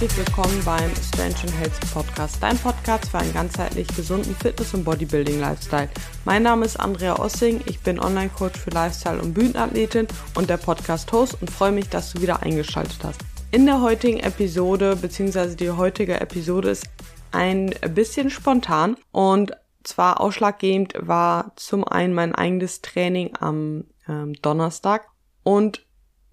[0.00, 5.88] herzlich willkommen beim Strange Health Podcast, dein Podcast für einen ganzheitlich gesunden Fitness- und Bodybuilding-Lifestyle.
[6.24, 10.06] Mein Name ist Andrea Ossing, ich bin Online-Coach für Lifestyle- und Bühnenathletin
[10.36, 13.22] und der Podcast-Host und freue mich, dass du wieder eingeschaltet hast.
[13.50, 16.86] In der heutigen Episode, beziehungsweise die heutige Episode ist
[17.32, 25.08] ein bisschen spontan und zwar ausschlaggebend war zum einen mein eigenes Training am ähm, Donnerstag
[25.42, 25.84] und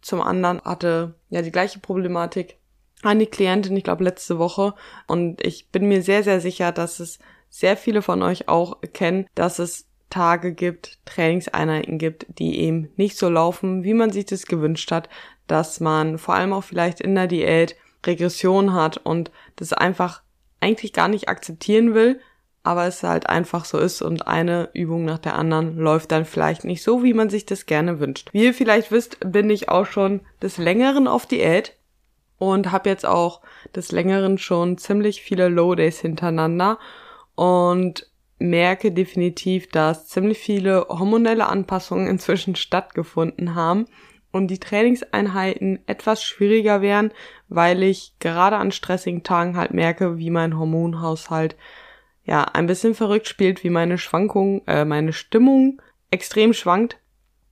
[0.02, 2.59] zum anderen hatte ja die gleiche Problematik
[3.05, 4.73] eine Klientin, ich glaube letzte Woche
[5.08, 7.20] und ich bin mir sehr, sehr sicher, dass es
[7.50, 13.18] sehr viele von euch auch kennen, dass es Tage gibt, Trainingseinheiten gibt, die eben nicht
[13.18, 15.10] so laufen, wie man sich das gewünscht hat,
[15.48, 20.22] dass man vor allem auch vielleicht in der Diät Regression hat und das einfach
[20.60, 22.20] eigentlich gar nicht akzeptieren will,
[22.63, 26.63] aber es halt einfach so ist und eine Übung nach der anderen läuft dann vielleicht
[26.63, 28.29] nicht so, wie man sich das gerne wünscht.
[28.34, 31.76] Wie ihr vielleicht wisst, bin ich auch schon des Längeren auf Diät
[32.38, 33.41] und habe jetzt auch
[33.76, 36.80] des Längeren schon ziemlich viele Low Days hintereinander
[37.36, 43.86] und merke definitiv, dass ziemlich viele hormonelle Anpassungen inzwischen stattgefunden haben
[44.32, 47.12] und die Trainingseinheiten etwas schwieriger wären,
[47.48, 51.56] weil ich gerade an stressigen Tagen halt merke, wie mein Hormonhaushalt
[52.26, 56.98] ja ein bisschen verrückt spielt, wie meine Schwankung, äh, meine Stimmung extrem schwankt.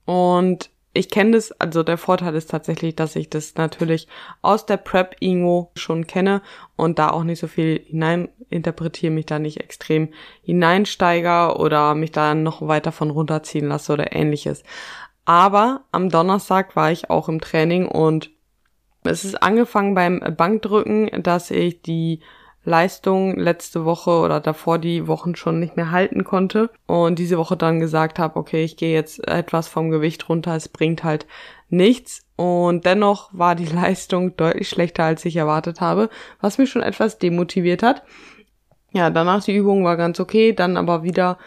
[0.04, 4.06] Und ich kenne das, also der Vorteil ist tatsächlich, dass ich das natürlich
[4.42, 6.40] aus der Prep irgendwo schon kenne
[6.76, 10.10] und da auch nicht so viel hinein interpretiere, mich da nicht extrem
[10.42, 14.62] hineinsteiger oder mich da noch weiter von runterziehen lasse oder ähnliches.
[15.24, 18.30] Aber am Donnerstag war ich auch im Training und
[19.02, 22.20] es ist angefangen beim Bankdrücken, dass ich die
[22.64, 27.56] Leistung letzte Woche oder davor die Wochen schon nicht mehr halten konnte und diese Woche
[27.56, 31.26] dann gesagt habe, okay, ich gehe jetzt etwas vom Gewicht runter, es bringt halt
[31.68, 36.08] nichts und dennoch war die Leistung deutlich schlechter, als ich erwartet habe,
[36.40, 38.02] was mich schon etwas demotiviert hat.
[38.92, 41.38] Ja, danach die Übung war ganz okay, dann aber wieder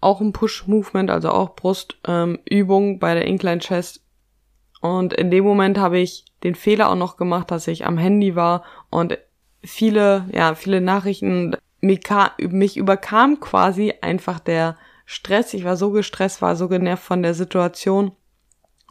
[0.00, 4.02] auch ein Push-Movement, also auch Brustübung ähm, bei der Incline Chest
[4.80, 8.34] und in dem Moment habe ich den Fehler auch noch gemacht, dass ich am Handy
[8.34, 9.18] war und
[9.62, 11.56] viele, ja, viele Nachrichten.
[11.80, 12.00] Mich,
[12.38, 14.76] mich überkam quasi einfach der
[15.06, 15.54] Stress.
[15.54, 18.12] Ich war so gestresst, war so genervt von der Situation,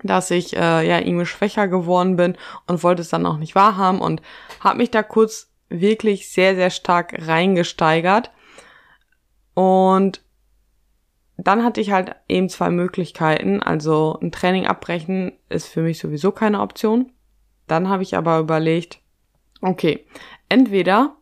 [0.03, 2.35] dass ich äh, ja irgendwie schwächer geworden bin
[2.67, 4.21] und wollte es dann auch nicht wahrhaben und
[4.59, 8.31] habe mich da kurz wirklich sehr, sehr stark reingesteigert.
[9.53, 10.21] Und
[11.37, 13.61] dann hatte ich halt eben zwei Möglichkeiten.
[13.61, 17.11] Also ein Training abbrechen ist für mich sowieso keine Option.
[17.67, 18.99] Dann habe ich aber überlegt,
[19.61, 20.05] okay,
[20.49, 21.15] entweder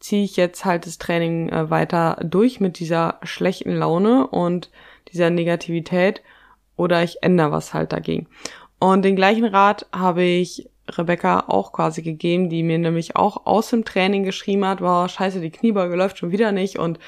[0.00, 4.70] ziehe ich jetzt halt das Training äh, weiter durch mit dieser schlechten Laune und
[5.12, 6.22] dieser Negativität
[6.76, 8.26] oder ich ändere was halt dagegen.
[8.78, 13.70] Und den gleichen Rat habe ich Rebecca auch quasi gegeben, die mir nämlich auch aus
[13.70, 16.98] dem Training geschrieben hat, war scheiße, die Kniebeuge läuft schon wieder nicht und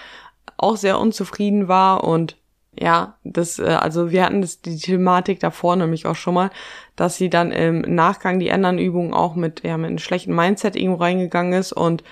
[0.56, 2.36] auch sehr unzufrieden war und
[2.80, 6.50] ja, das, äh, also wir hatten das, die Thematik davor nämlich auch schon mal,
[6.96, 10.76] dass sie dann im Nachgang die anderen Übungen auch mit, ja, mit einem schlechten Mindset
[10.76, 12.04] irgendwo reingegangen ist und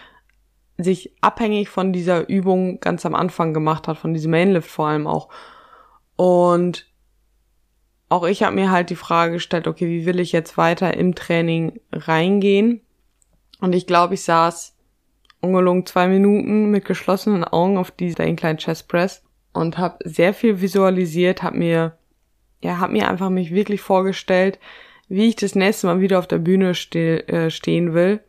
[0.79, 5.07] sich abhängig von dieser Übung ganz am Anfang gemacht hat, von diesem Mainlift vor allem
[5.07, 5.29] auch.
[6.17, 6.87] Und
[8.09, 11.15] auch ich habe mir halt die Frage gestellt, okay, wie will ich jetzt weiter im
[11.15, 12.83] Training reingehen?
[13.61, 14.77] Und ich glaube, ich saß
[15.41, 19.26] ungelungen zwei Minuten mit geschlossenen Augen auf dieser kleinen Chest Press
[19.57, 21.99] und habe sehr viel visualisiert, habe mir
[22.63, 24.59] ja, habe mir einfach mich wirklich vorgestellt,
[25.09, 28.21] wie ich das nächste Mal wieder auf der Bühne ste äh, stehen will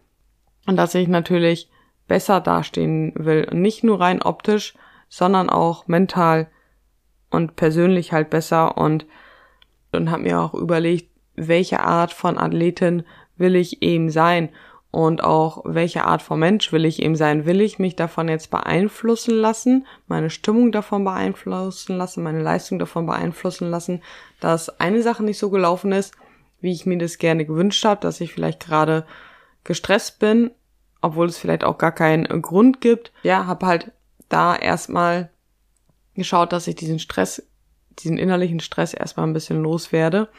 [0.65, 1.69] und dass ich natürlich
[2.07, 4.75] besser dastehen will und nicht nur rein optisch,
[5.09, 6.47] sondern auch mental
[7.29, 9.05] und persönlich halt besser und
[9.91, 13.03] und habe mir auch überlegt, welche Art von Athletin
[13.37, 14.49] will ich eben sein
[14.91, 17.45] und auch welche Art von Mensch will ich eben sein.
[17.45, 23.05] Will ich mich davon jetzt beeinflussen lassen, meine Stimmung davon beeinflussen lassen, meine Leistung davon
[23.05, 24.01] beeinflussen lassen,
[24.39, 26.13] dass eine Sache nicht so gelaufen ist,
[26.61, 29.05] wie ich mir das gerne gewünscht habe, dass ich vielleicht gerade
[29.63, 30.51] gestresst bin,
[31.01, 33.11] obwohl es vielleicht auch gar keinen Grund gibt.
[33.23, 33.91] Ja, habe halt
[34.29, 35.29] da erstmal
[36.15, 37.45] geschaut, dass ich diesen Stress,
[37.99, 40.29] diesen innerlichen Stress erstmal ein bisschen loswerde,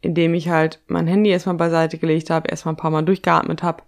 [0.00, 3.82] indem ich halt mein Handy erstmal beiseite gelegt habe, erstmal ein paar Mal durchgeatmet habe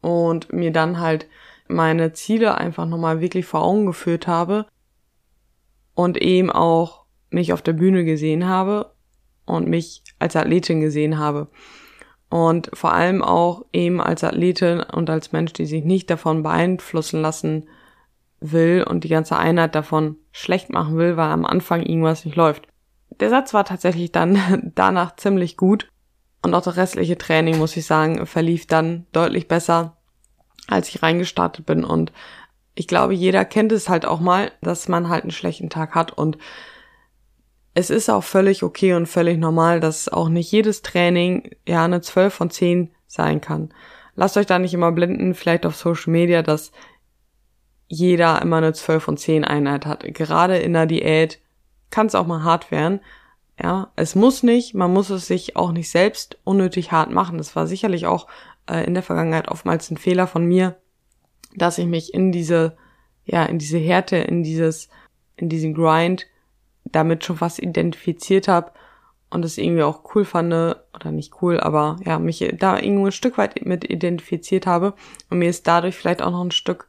[0.00, 1.26] und mir dann halt
[1.68, 4.66] meine Ziele einfach nochmal wirklich vor Augen geführt habe
[5.94, 8.92] und eben auch mich auf der Bühne gesehen habe
[9.44, 11.48] und mich als Athletin gesehen habe.
[12.30, 17.22] Und vor allem auch eben als Athletin und als Mensch, die sich nicht davon beeinflussen
[17.22, 17.68] lassen
[18.40, 22.68] will und die ganze Einheit davon schlecht machen will, weil am Anfang irgendwas nicht läuft.
[23.20, 25.90] Der Satz war tatsächlich dann danach ziemlich gut
[26.42, 29.96] Und auch das restliche Training, muss ich sagen, verlief dann deutlich besser,
[30.68, 31.84] als ich reingestartet bin.
[31.84, 32.12] Und
[32.74, 36.12] ich glaube, jeder kennt es halt auch mal, dass man halt einen schlechten Tag hat.
[36.12, 36.38] Und
[37.74, 42.00] es ist auch völlig okay und völlig normal, dass auch nicht jedes Training ja eine
[42.00, 43.74] 12 von 10 sein kann.
[44.14, 46.72] Lasst euch da nicht immer blinden, vielleicht auf Social Media, dass
[47.88, 50.04] jeder immer eine 12 von 10 Einheit hat.
[50.12, 51.40] Gerade in der Diät
[51.90, 53.00] kann es auch mal hart werden.
[53.60, 57.38] Ja, es muss nicht, man muss es sich auch nicht selbst unnötig hart machen.
[57.38, 58.28] Das war sicherlich auch
[58.68, 60.76] äh, in der Vergangenheit oftmals ein Fehler von mir,
[61.56, 62.76] dass ich mich in diese,
[63.24, 64.88] ja, in diese Härte, in dieses,
[65.36, 66.26] in diesen Grind
[66.84, 68.72] damit schon fast identifiziert habe
[69.30, 73.12] und es irgendwie auch cool fand, oder nicht cool, aber ja, mich da irgendwo ein
[73.12, 74.94] Stück weit mit identifiziert habe
[75.30, 76.88] und mir es dadurch vielleicht auch noch ein Stück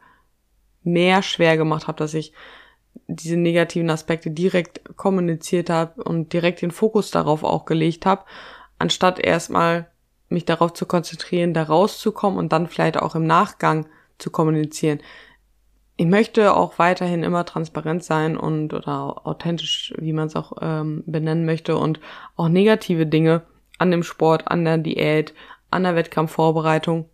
[0.83, 2.31] mehr schwer gemacht habe, dass ich
[3.07, 8.23] diese negativen Aspekte direkt kommuniziert habe und direkt den Fokus darauf auch gelegt habe,
[8.77, 9.87] anstatt erstmal
[10.29, 13.87] mich darauf zu konzentrieren, da rauszukommen und dann vielleicht auch im Nachgang
[14.17, 14.99] zu kommunizieren.
[15.97, 21.03] Ich möchte auch weiterhin immer transparent sein und oder authentisch, wie man es auch ähm,
[21.05, 21.99] benennen möchte und
[22.37, 23.41] auch negative Dinge
[23.79, 25.33] an dem Sport, an der Diät,
[25.71, 27.09] an der Wettkampfvorbereitung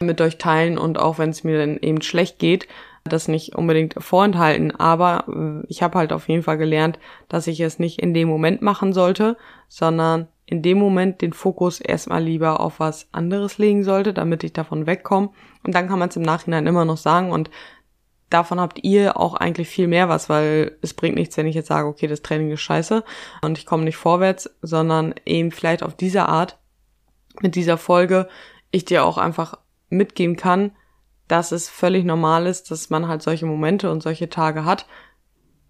[0.00, 2.68] mit euch teilen und auch wenn es mir dann eben schlecht geht,
[3.06, 6.98] das nicht unbedingt vorenthalten, aber äh, ich habe halt auf jeden Fall gelernt,
[7.28, 9.36] dass ich es nicht in dem Moment machen sollte,
[9.68, 14.52] sondern in dem Moment den Fokus erstmal lieber auf was anderes legen sollte, damit ich
[14.52, 15.30] davon wegkomme.
[15.64, 17.50] Und dann kann man es im Nachhinein immer noch sagen und
[18.30, 21.68] davon habt ihr auch eigentlich viel mehr was, weil es bringt nichts, wenn ich jetzt
[21.68, 23.04] sage, okay, das Training ist scheiße
[23.42, 26.58] und ich komme nicht vorwärts, sondern eben vielleicht auf diese Art,
[27.40, 28.28] mit dieser Folge,
[28.70, 29.58] ich dir auch einfach
[29.88, 30.72] mitgeben kann,
[31.28, 34.86] dass es völlig normal ist, dass man halt solche Momente und solche Tage hat,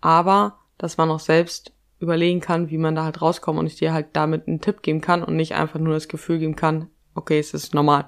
[0.00, 3.92] aber dass man auch selbst überlegen kann, wie man da halt rauskommt und ich dir
[3.92, 7.38] halt damit einen Tipp geben kann und nicht einfach nur das Gefühl geben kann, okay,
[7.38, 8.06] es ist normal.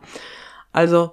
[0.72, 1.12] Also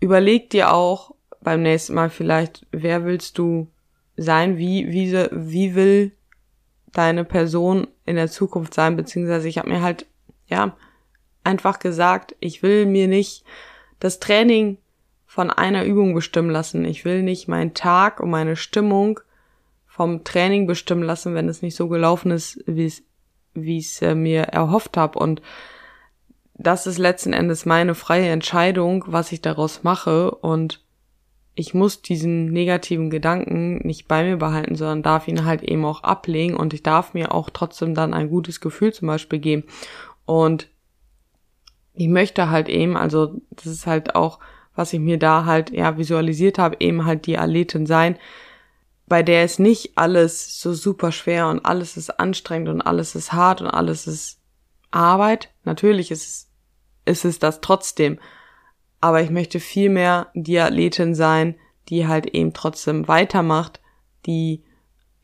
[0.00, 3.68] überleg dir auch beim nächsten Mal vielleicht, wer willst du
[4.16, 6.12] sein, wie, wie, wie will
[6.92, 10.06] deine Person in der Zukunft sein, beziehungsweise ich habe mir halt,
[10.48, 10.76] ja,
[11.44, 13.44] einfach gesagt, ich will mir nicht
[14.00, 14.78] das Training
[15.28, 16.86] von einer Übung bestimmen lassen.
[16.86, 19.20] Ich will nicht meinen Tag und meine Stimmung
[19.86, 23.04] vom Training bestimmen lassen, wenn es nicht so gelaufen ist, wie es
[23.54, 25.42] wie es äh, mir erhofft habe und
[26.54, 30.82] das ist letzten Endes meine freie Entscheidung, was ich daraus mache und
[31.54, 36.04] ich muss diesen negativen Gedanken nicht bei mir behalten, sondern darf ihn halt eben auch
[36.04, 39.64] ablegen und ich darf mir auch trotzdem dann ein gutes Gefühl zum Beispiel geben.
[40.24, 40.68] Und
[41.94, 44.38] ich möchte halt eben, also das ist halt auch,
[44.78, 48.16] was ich mir da halt ja visualisiert habe, eben halt die Athletin sein,
[49.06, 53.32] bei der ist nicht alles so super schwer und alles ist anstrengend und alles ist
[53.32, 54.38] hart und alles ist
[54.92, 55.50] Arbeit.
[55.64, 56.50] Natürlich ist es,
[57.06, 58.20] ist es das trotzdem.
[59.00, 61.56] Aber ich möchte viel mehr die Athletin sein,
[61.88, 63.80] die halt eben trotzdem weitermacht,
[64.26, 64.62] die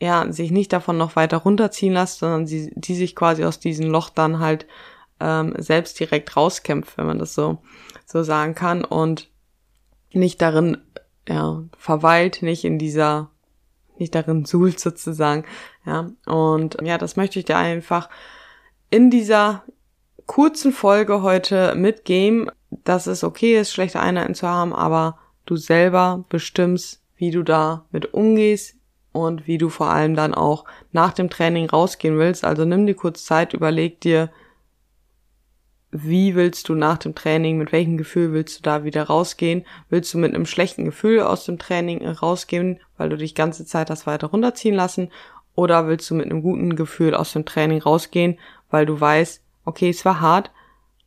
[0.01, 3.91] ja sich nicht davon noch weiter runterziehen lässt, sondern sie, die sich quasi aus diesem
[3.91, 4.67] Loch dann halt
[5.21, 7.59] ähm, selbst direkt rauskämpft, wenn man das so
[8.07, 9.31] so sagen kann und
[10.15, 10.79] nicht darin
[11.29, 13.31] ja verweilt, nicht in dieser
[13.97, 15.45] nicht darin suhlt sozusagen.
[15.87, 18.09] Ja, und ja, das möchte ich dir einfach
[18.91, 19.65] in dieser
[20.27, 26.25] kurzen Folge heute mitgeben, dass es okay ist, schlechte Einheiten zu haben, aber du selber
[26.29, 28.77] bestimmst, wie du da mit umgehst
[29.13, 32.45] und wie du vor allem dann auch nach dem Training rausgehen willst.
[32.45, 34.31] Also nimm dir kurz Zeit, überleg dir,
[35.97, 39.65] wie willst du nach dem Training, mit welchem Gefühl willst du da wieder rausgehen?
[39.91, 43.91] Willst du mit einem schlechten Gefühl aus dem Training rausgehen, weil du dich ganze Zeit
[43.91, 45.13] das weiter runterziehen lassen?
[45.55, 48.41] Oder willst du mit einem guten Gefühl aus dem Training rausgehen,
[48.73, 50.51] weil du weißt, okay, es war hart,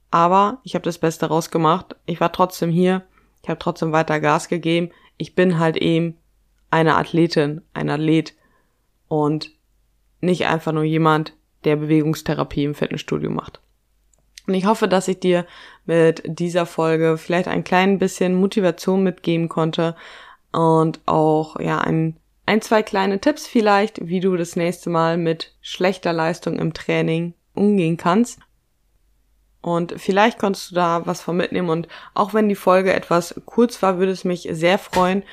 [0.09, 1.97] aber ich habe das Beste rausgemacht.
[2.05, 3.03] Ich war trotzdem hier,
[3.43, 4.91] ich habe trotzdem weiter Gas gegeben.
[5.17, 6.15] Ich bin halt eben
[6.71, 8.35] eine Athletin, ein Athlet
[9.09, 9.51] und
[10.21, 11.33] nicht einfach nur jemand,
[11.65, 13.59] der Bewegungstherapie im Fitnessstudio macht.
[14.47, 15.45] Und ich hoffe, dass ich dir
[15.85, 19.95] mit dieser Folge vielleicht ein klein bisschen Motivation mitgeben konnte
[20.53, 25.53] und auch, ja, ein, ein, zwei kleine Tipps vielleicht, wie du das nächste Mal mit
[25.61, 28.39] schlechter Leistung im Training umgehen kannst.
[29.61, 33.81] Und vielleicht konntest du da was von mitnehmen und auch wenn die Folge etwas kurz
[33.81, 35.23] war, würde es mich sehr freuen,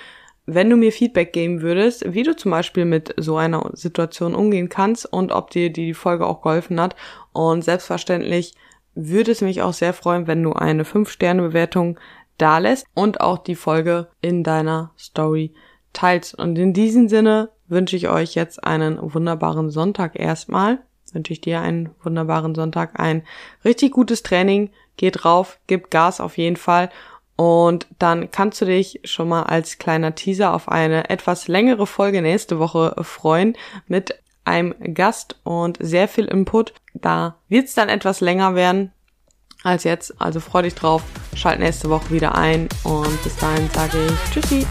[0.46, 4.68] wenn du mir Feedback geben würdest, wie du zum Beispiel mit so einer Situation umgehen
[4.68, 6.96] kannst und ob dir die Folge auch geholfen hat.
[7.32, 8.54] Und selbstverständlich
[8.94, 11.98] würde es mich auch sehr freuen, wenn du eine 5-Sterne-Bewertung
[12.38, 15.54] da lässt und auch die Folge in deiner Story
[15.92, 16.34] teilst.
[16.34, 20.78] Und in diesem Sinne wünsche ich euch jetzt einen wunderbaren Sonntag erstmal.
[21.12, 23.22] wünsche ich dir einen wunderbaren Sonntag, ein
[23.64, 24.70] richtig gutes Training.
[24.96, 26.90] Geh drauf, gib Gas auf jeden Fall.
[27.36, 32.22] Und dann kannst du dich schon mal als kleiner Teaser auf eine etwas längere Folge
[32.22, 33.56] nächste Woche freuen
[33.88, 36.74] mit einem Gast und sehr viel Input.
[36.94, 38.92] Da wird es dann etwas länger werden
[39.62, 40.20] als jetzt.
[40.20, 41.02] Also freu dich drauf,
[41.34, 44.66] schalt nächste Woche wieder ein und bis dahin sage ich Tschüssi.